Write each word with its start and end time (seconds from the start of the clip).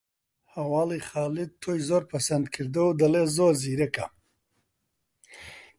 هەواڵی 0.53 0.99
خالید 1.09 1.51
تۆی 1.61 1.79
زۆر 1.87 2.03
پەسند 2.11 2.45
کردووە 2.53 2.87
و 2.93 2.97
دەڵێ 2.99 3.23
زۆر 3.37 3.53
زیرەکە 3.61 4.05